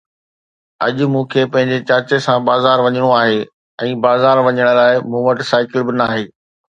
اڄ 0.85 0.97
مون 1.11 1.23
کي 1.33 1.41
پنهنجي 1.55 1.77
چاچي 1.89 2.17
سان 2.27 2.39
بازار 2.49 2.77
وڃڻو 2.85 3.09
آهي 3.21 3.35
۽ 3.89 3.91
بازار 4.07 4.35
وڃڻ 4.47 4.63
لاءِ 4.79 4.93
مون 5.11 5.21
وٽ 5.29 5.37
سائيڪل 5.51 5.81
به 5.85 5.93
ناهي. 6.01 6.25